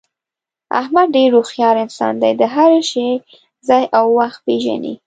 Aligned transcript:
احمد 0.79 1.07
ډېر 1.17 1.29
هوښیار 1.37 1.75
انسان 1.85 2.13
دی، 2.21 2.31
د 2.41 2.43
هر 2.55 2.71
شي 2.91 3.07
ځای 3.67 3.83
او 3.97 4.05
وخت 4.19 4.39
پېژني. 4.45 4.93